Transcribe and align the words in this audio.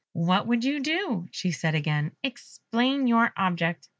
"What 0.13 0.47
would 0.47 0.63
you?" 0.65 1.27
she 1.29 1.51
said 1.51 1.75
again. 1.75 2.13
"Explain 2.23 3.05
your 3.05 3.31
object." 3.37 3.87